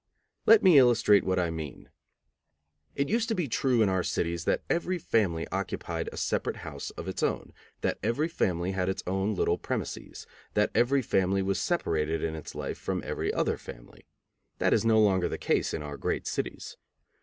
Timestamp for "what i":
1.23-1.51